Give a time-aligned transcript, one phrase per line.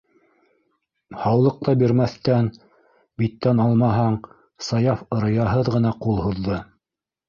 [1.23, 2.49] Һаулыҡ та бирмәҫтән
[3.23, 4.21] биттән алмаһаң,-
[4.73, 6.65] Саяф ырыяһыҙ ғына ҡул һуҙҙы.